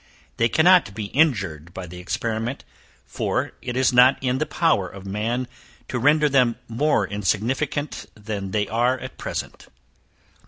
[0.37, 2.63] They cannot be injured by the experiment;
[3.05, 5.47] for it is not in the power of man
[5.89, 9.67] to render them more insignificant than they are at present.